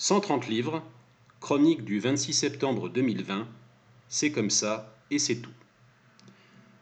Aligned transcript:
130 0.00 0.46
livres, 0.46 0.80
chronique 1.40 1.84
du 1.84 1.98
26 1.98 2.32
septembre 2.32 2.88
2020, 2.88 3.48
c'est 4.08 4.30
comme 4.30 4.48
ça 4.48 4.94
et 5.10 5.18
c'est 5.18 5.38
tout. 5.38 5.50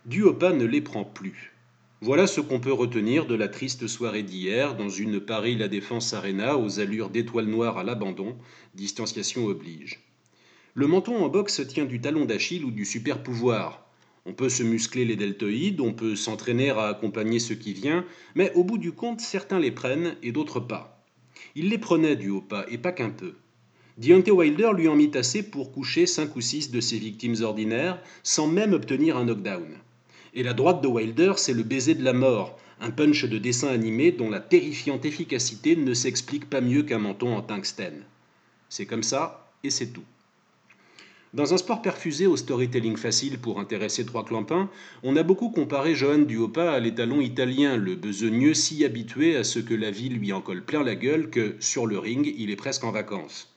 Duopa 0.05 0.53
ne 0.53 0.67
les 0.67 0.83
prend 0.83 1.05
plus. 1.05 1.55
Voilà 2.03 2.27
ce 2.27 2.43
qu'on 2.43 2.61
peut 2.61 2.75
retenir 2.75 3.25
de 3.25 3.35
la 3.35 3.49
triste 3.49 3.87
soirée 3.87 4.23
d'hier 4.23 4.77
dans 4.77 4.91
une 4.91 5.19
Paris 5.19 5.57
La 5.57 5.69
Défense 5.69 6.13
Arena 6.13 6.59
aux 6.59 6.79
allures 6.79 7.09
d'étoiles 7.09 7.47
noires 7.47 7.79
à 7.79 7.85
l'abandon, 7.85 8.37
distanciation 8.75 9.47
oblige. 9.47 10.01
Le 10.75 10.87
menton 10.87 11.17
en 11.25 11.31
boxe 11.31 11.67
tient 11.67 11.87
du 11.87 12.03
talon 12.03 12.27
d'Achille 12.27 12.67
ou 12.67 12.71
du 12.71 12.85
super 12.85 13.23
pouvoir. 13.23 13.87
On 14.27 14.35
peut 14.35 14.51
se 14.51 14.63
muscler 14.63 15.07
les 15.07 15.17
deltoïdes, 15.17 15.81
on 15.81 15.95
peut 15.95 16.17
s'entraîner 16.17 16.69
à 16.69 16.89
accompagner 16.89 17.39
ce 17.39 17.55
qui 17.55 17.73
vient, 17.73 18.05
mais 18.35 18.53
au 18.53 18.63
bout 18.63 18.77
du 18.77 18.93
compte, 18.93 19.23
certains 19.23 19.59
les 19.59 19.73
prennent 19.73 20.17
et 20.23 20.33
d'autres 20.33 20.61
pas. 20.61 20.96
Il 21.55 21.71
les 21.71 21.79
prenait 21.79 22.17
du 22.17 22.31
haut 22.31 22.41
pas, 22.41 22.65
et 22.69 22.79
pas 22.79 22.93
qu'un 22.93 23.11
peu. 23.11 23.35
Deontay 23.99 24.31
Wilder 24.31 24.73
lui 24.75 24.89
en 24.89 24.95
mit 24.95 25.11
assez 25.15 25.43
pour 25.43 25.73
coucher 25.73 26.07
cinq 26.07 26.37
ou 26.37 26.41
six 26.41 26.71
de 26.71 26.81
ses 26.81 26.99
victimes 26.99 27.37
ordinaires, 27.43 28.03
sans 28.23 28.47
même 28.47 28.75
obtenir 28.75 29.17
un 29.17 29.25
knockdown. 29.25 29.79
Et 30.35 30.43
la 30.43 30.53
droite 30.53 30.83
de 30.83 30.89
Wilder, 30.89 31.33
c'est 31.37 31.55
le 31.55 31.63
baiser 31.63 31.95
de 31.95 32.05
la 32.05 32.13
mort, 32.13 32.59
un 32.81 32.91
punch 32.91 33.25
de 33.25 33.39
dessin 33.39 33.69
animé 33.69 34.13
dont 34.13 34.29
la 34.29 34.41
terrifiante 34.41 35.07
efficacité 35.07 35.77
ne 35.77 35.95
s'explique 35.95 36.51
pas 36.51 36.61
mieux 36.61 36.83
qu'un 36.83 36.99
menton 36.99 37.35
en 37.35 37.41
tungstène. 37.41 38.05
C'est 38.69 38.85
comme 38.85 39.03
ça, 39.03 39.51
et 39.65 39.71
c'est 39.71 39.93
tout. 39.93 40.05
Dans 41.37 41.53
un 41.53 41.59
sport 41.59 41.83
perfusé 41.83 42.27
au 42.27 42.35
storytelling 42.35 42.97
facile 42.97 43.39
pour 43.39 43.61
intéresser 43.61 44.07
trois 44.07 44.25
clampins, 44.25 44.71
on 45.03 45.17
a 45.17 45.23
beaucoup 45.23 45.51
comparé 45.51 45.95
Johan 45.95 46.21
Duopa 46.21 46.73
à 46.73 46.81
l'étalon 46.81 47.21
italien, 47.21 47.77
le 47.77 47.95
besogneux 47.95 48.55
si 48.55 48.87
habitué 48.87 49.37
à 49.37 49.45
ce 49.45 49.59
que 49.59 49.75
la 49.75 49.91
vie 49.91 50.09
lui 50.09 50.33
en 50.33 50.41
colle 50.41 50.65
plein 50.65 50.83
la 50.83 50.95
gueule 50.95 51.29
que, 51.29 51.55
sur 51.61 51.87
le 51.87 51.99
ring, 51.99 52.35
il 52.39 52.51
est 52.51 52.57
presque 52.57 52.85
en 52.85 52.91
vacances. 52.91 53.55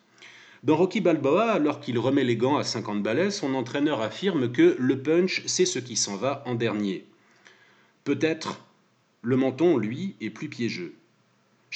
Dans 0.61 0.75
Rocky 0.75 0.99
Balboa, 0.99 1.51
alors 1.51 1.79
qu'il 1.79 1.97
remet 1.99 2.25
les 2.25 2.35
gants 2.35 2.57
à 2.57 2.65
50 2.65 3.01
balais, 3.01 3.31
son 3.31 3.53
entraîneur 3.53 4.01
affirme 4.01 4.51
que 4.51 4.75
le 4.77 5.01
punch, 5.01 5.43
c'est 5.45 5.63
ce 5.63 5.79
qui 5.79 5.95
s'en 5.95 6.17
va 6.17 6.43
en 6.47 6.55
dernier. 6.55 7.05
Peut-être 8.03 8.59
le 9.21 9.37
menton, 9.37 9.77
lui, 9.77 10.15
est 10.19 10.31
plus 10.31 10.49
piégeux. 10.49 10.95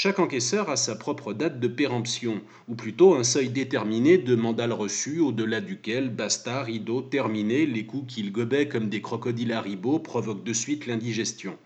Chaque 0.04 0.20
encaisseur 0.20 0.70
a 0.70 0.76
sa 0.76 0.98
propre 0.98 1.32
date 1.32 1.62
de 1.62 1.68
péremption, 1.70 2.42
ou 2.68 2.76
plutôt 2.76 3.16
un 3.16 3.24
seuil 3.24 3.48
déterminé 3.48 4.18
de 4.18 4.36
mandal 4.36 4.74
reçu 4.74 5.22
au-delà 5.22 5.62
duquel, 5.62 6.10
basta, 6.10 6.62
rideau, 6.62 7.02
terminé, 7.02 7.66
les 7.66 7.86
coups 7.86 8.14
qu'il 8.14 8.34
gobait 8.34 8.68
comme 8.68 8.90
des 8.90 9.02
crocodiles 9.02 9.54
à 9.54 9.62
ribot 9.62 10.00
provoquent 10.00 10.44
de 10.44 10.52
suite 10.52 10.88
l'indigestion. 10.88 11.58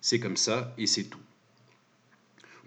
C'est 0.00 0.18
comme 0.18 0.38
ça 0.38 0.72
et 0.78 0.86
c'est 0.86 1.04
tout. 1.04 1.20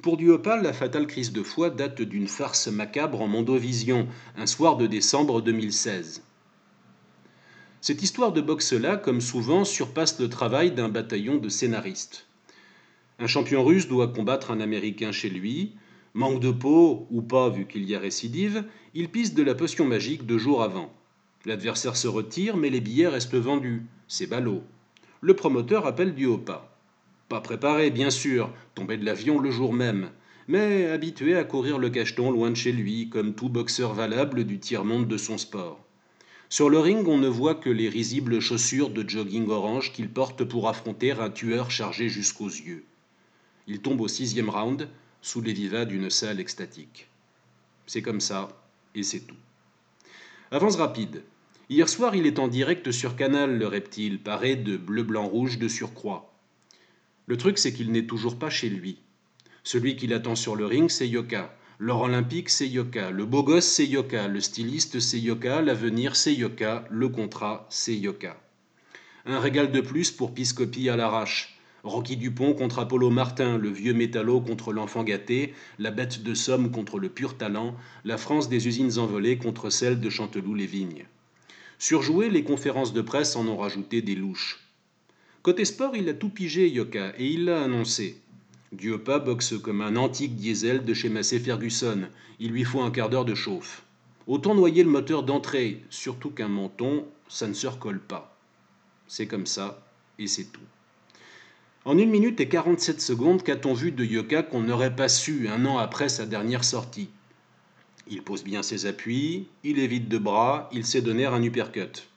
Pour 0.03 0.15
Duopal, 0.15 0.61
la 0.61 0.73
fatale 0.73 1.07
crise 1.07 1.33
de 1.33 1.41
foi 1.41 1.71
date 1.71 2.03
d'une 2.03 2.27
farce 2.27 2.67
macabre 2.67 3.19
en 3.19 3.27
mondovision, 3.27 4.07
un 4.37 4.45
soir 4.45 4.77
de 4.77 4.85
décembre 4.85 5.41
2016. 5.41 6.21
Cette 7.81 8.03
histoire 8.03 8.31
de 8.31 8.41
boxe-là, 8.41 8.95
comme 8.95 9.21
souvent, 9.21 9.65
surpasse 9.65 10.19
le 10.19 10.29
travail 10.29 10.69
d'un 10.71 10.89
bataillon 10.89 11.37
de 11.37 11.49
scénaristes. 11.49 12.28
Un 13.21 13.27
champion 13.27 13.65
russe 13.65 13.89
doit 13.89 14.07
combattre 14.07 14.49
un 14.49 14.61
Américain 14.61 15.11
chez 15.11 15.29
lui. 15.29 15.73
Manque 16.13 16.39
de 16.39 16.51
peau, 16.51 17.05
ou 17.11 17.21
pas 17.21 17.49
vu 17.49 17.67
qu'il 17.67 17.83
y 17.83 17.93
a 17.93 17.99
récidive, 17.99 18.63
il 18.93 19.09
pisse 19.09 19.33
de 19.33 19.43
la 19.43 19.55
potion 19.55 19.85
magique 19.85 20.25
deux 20.25 20.37
jours 20.37 20.63
avant. 20.63 20.91
L'adversaire 21.45 21.97
se 21.97 22.07
retire, 22.07 22.55
mais 22.55 22.69
les 22.69 22.79
billets 22.79 23.09
restent 23.09 23.35
vendus. 23.35 23.83
C'est 24.07 24.27
ballot. 24.27 24.63
Le 25.19 25.35
promoteur 25.35 25.85
appelle 25.85 26.15
du 26.15 26.27
haut 26.27 26.37
pas. 26.37 26.77
Pas 27.27 27.41
préparé, 27.41 27.91
bien 27.91 28.09
sûr, 28.09 28.51
tombé 28.73 28.95
de 28.95 29.05
l'avion 29.05 29.37
le 29.37 29.51
jour 29.51 29.73
même, 29.73 30.11
mais 30.47 30.87
habitué 30.87 31.35
à 31.35 31.43
courir 31.43 31.77
le 31.77 31.89
cacheton 31.89 32.31
loin 32.31 32.51
de 32.51 32.55
chez 32.55 32.71
lui, 32.71 33.09
comme 33.09 33.35
tout 33.35 33.49
boxeur 33.49 33.93
valable 33.93 34.45
du 34.45 34.59
tiers-monde 34.59 35.09
de 35.09 35.17
son 35.17 35.37
sport. 35.37 35.85
Sur 36.47 36.69
le 36.69 36.79
ring, 36.79 37.05
on 37.05 37.17
ne 37.17 37.27
voit 37.27 37.55
que 37.55 37.69
les 37.69 37.89
risibles 37.89 38.39
chaussures 38.39 38.89
de 38.89 39.07
jogging 39.07 39.49
orange 39.49 39.91
qu'il 39.91 40.09
porte 40.09 40.45
pour 40.45 40.69
affronter 40.69 41.11
un 41.11 41.29
tueur 41.29 41.69
chargé 41.69 42.07
jusqu'aux 42.07 42.47
yeux. 42.47 42.85
Il 43.69 43.81
tombe 43.81 44.01
au 44.01 44.07
sixième 44.07 44.49
round, 44.49 44.89
sous 45.21 45.41
les 45.41 45.53
vivas 45.53 45.85
d'une 45.85 46.09
salle 46.09 46.39
extatique. 46.39 47.07
C'est 47.85 48.01
comme 48.01 48.19
ça, 48.19 48.49
et 48.95 49.03
c'est 49.03 49.19
tout. 49.19 49.35
Avance 50.49 50.75
rapide. 50.75 51.21
Hier 51.69 51.87
soir, 51.87 52.15
il 52.15 52.25
est 52.25 52.39
en 52.39 52.47
direct 52.47 52.91
sur 52.91 53.15
Canal, 53.15 53.59
le 53.59 53.67
reptile, 53.67 54.19
paré 54.23 54.55
de 54.55 54.75
bleu-blanc-rouge 54.75 55.59
de 55.59 55.67
surcroît. 55.67 56.33
Le 57.27 57.37
truc, 57.37 57.59
c'est 57.59 57.71
qu'il 57.71 57.91
n'est 57.91 58.07
toujours 58.07 58.39
pas 58.39 58.49
chez 58.49 58.69
lui. 58.69 58.97
Celui 59.63 59.95
qui 59.95 60.07
l'attend 60.07 60.35
sur 60.35 60.55
le 60.55 60.65
ring, 60.65 60.89
c'est 60.89 61.07
Yoka. 61.07 61.55
L'or 61.77 62.01
olympique, 62.01 62.49
c'est 62.49 62.67
Yoka. 62.67 63.11
Le 63.11 63.25
beau 63.25 63.43
gosse, 63.43 63.67
c'est 63.67 63.85
Yoka. 63.85 64.27
Le 64.27 64.39
styliste, 64.39 64.99
c'est 64.99 65.19
Yoka. 65.19 65.61
L'avenir, 65.61 66.15
c'est 66.15 66.33
Yoka. 66.33 66.85
Le 66.89 67.07
contrat, 67.07 67.67
c'est 67.69 67.95
Yoka. 67.95 68.35
Un 69.27 69.39
régal 69.39 69.71
de 69.71 69.81
plus 69.81 70.09
pour 70.09 70.33
Piscopie 70.33 70.89
à 70.89 70.95
l'arrache. 70.95 71.58
Rocky 71.83 72.17
Dupont 72.17 72.53
contre 72.53 72.79
Apollo 72.79 73.09
Martin, 73.09 73.57
le 73.57 73.69
vieux 73.69 73.93
métallo 73.93 74.41
contre 74.41 74.73
l'enfant 74.73 75.03
gâté, 75.03 75.53
la 75.77 75.91
bête 75.91 76.23
de 76.23 76.33
Somme 76.33 76.71
contre 76.71 76.99
le 76.99 77.09
pur 77.09 77.37
talent, 77.37 77.75
la 78.03 78.17
France 78.17 78.49
des 78.49 78.67
usines 78.67 78.99
envolées 78.99 79.37
contre 79.37 79.69
celle 79.69 80.01
de 80.01 80.09
Chanteloup-les-Vignes. 80.09 81.05
Surjoué, 81.77 82.29
les 82.29 82.43
conférences 82.43 82.91
de 82.91 83.01
presse 83.01 83.37
en 83.37 83.47
ont 83.47 83.55
rajouté 83.55 84.01
des 84.01 84.15
louches. 84.15 84.59
Côté 85.41 85.63
sport, 85.63 85.95
il 85.95 86.09
a 86.09 86.13
tout 86.13 86.29
pigé, 86.29 86.67
Yoka, 86.67 87.13
et 87.17 87.27
il 87.27 87.45
l'a 87.45 87.63
annoncé. 87.63 88.19
Diopa 88.73 89.19
boxe 89.19 89.57
comme 89.57 89.81
un 89.81 89.95
antique 89.95 90.35
diesel 90.35 90.83
de 90.83 90.93
chez 90.93 91.07
Massey 91.07 91.39
Ferguson. 91.39 92.09
Il 92.39 92.51
lui 92.51 92.65
faut 92.65 92.81
un 92.81 92.91
quart 92.91 93.09
d'heure 93.09 93.25
de 93.25 93.35
chauffe. 93.35 93.83
Autant 94.27 94.53
noyer 94.53 94.83
le 94.83 94.89
moteur 94.89 95.23
d'entrée, 95.23 95.81
surtout 95.89 96.29
qu'un 96.29 96.49
menton, 96.49 97.07
ça 97.29 97.47
ne 97.47 97.53
se 97.53 97.67
recolle 97.67 98.01
pas. 98.01 98.37
C'est 99.07 99.27
comme 99.27 99.45
ça, 99.45 99.81
et 100.19 100.27
c'est 100.27 100.51
tout. 100.51 100.59
En 101.85 101.97
une 101.97 102.09
minute 102.09 102.41
et 102.41 102.49
47 102.49 102.99
secondes, 102.99 103.41
qu'a-t-on 103.41 103.73
vu 103.73 103.91
de 103.91 104.03
Yoka 104.03 104.43
qu'on 104.43 104.61
n'aurait 104.61 104.95
pas 104.95 105.07
su 105.07 105.47
un 105.47 105.65
an 105.65 105.77
après 105.77 106.09
sa 106.09 106.25
dernière 106.25 106.65
sortie? 106.65 107.09
Il 108.07 108.21
pose 108.21 108.43
bien 108.43 108.63
ses 108.63 108.85
appuis, 108.85 109.47
il 109.63 109.79
évite 109.79 110.09
de 110.09 110.17
bras, 110.17 110.69
il 110.73 110.85
sait 110.85 111.01
donner 111.01 111.25
un 111.25 111.41
uppercut. 111.41 112.09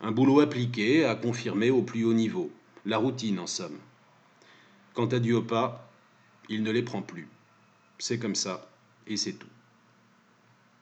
Un 0.00 0.12
boulot 0.12 0.40
appliqué, 0.40 1.04
à 1.04 1.16
confirmer 1.16 1.70
au 1.70 1.82
plus 1.82 2.04
haut 2.04 2.14
niveau. 2.14 2.50
La 2.86 2.98
routine, 2.98 3.40
en 3.40 3.46
somme. 3.46 3.78
Quant 4.94 5.06
à 5.06 5.18
Diopa, 5.18 5.90
il 6.48 6.62
ne 6.62 6.70
les 6.70 6.82
prend 6.82 7.02
plus. 7.02 7.28
C'est 7.98 8.18
comme 8.18 8.34
ça, 8.34 8.70
et 9.06 9.16
c'est 9.16 9.34
tout. 9.34 9.48